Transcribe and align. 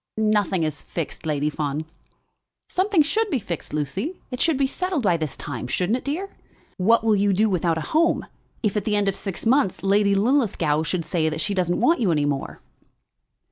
"Nothing 0.17 0.63
is 0.63 0.81
fixed, 0.81 1.27
Lady 1.27 1.51
Fawn." 1.51 1.85
"Something 2.69 3.03
should 3.03 3.29
be 3.29 3.37
fixed, 3.37 3.71
Lucy. 3.71 4.15
It 4.31 4.41
should 4.41 4.57
be 4.57 4.65
settled 4.65 5.03
by 5.03 5.15
this 5.15 5.37
time; 5.37 5.67
shouldn't 5.67 5.97
it, 5.99 6.03
dear? 6.03 6.27
What 6.77 7.03
will 7.03 7.15
you 7.15 7.33
do 7.33 7.47
without 7.51 7.77
a 7.77 7.81
home, 7.81 8.25
if 8.63 8.75
at 8.75 8.85
the 8.85 8.95
end 8.95 9.07
of 9.07 9.13
the 9.13 9.21
six 9.21 9.45
months 9.45 9.83
Lady 9.83 10.15
Linlithgow 10.15 10.81
should 10.81 11.05
say 11.05 11.29
that 11.29 11.39
she 11.39 11.53
doesn't 11.53 11.79
want 11.81 11.99
you 11.99 12.11
any 12.11 12.25
more?" 12.25 12.63